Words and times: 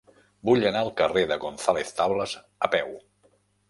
Vull 0.49 0.65
anar 0.69 0.81
al 0.85 0.89
carrer 1.03 1.25
de 1.33 1.39
González 1.45 1.95
Tablas 2.01 2.37
a 2.71 2.75
peu. 2.79 2.95